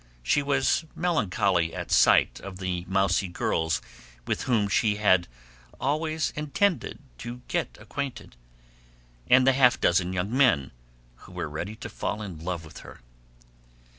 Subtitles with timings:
[0.23, 3.83] She was melancholy at sight of the mousey girls
[4.25, 5.27] with whom she had
[5.79, 8.35] "always intended to get acquainted,"
[9.29, 10.71] and the half dozen young men
[11.17, 13.01] who were ready to fall in love with her.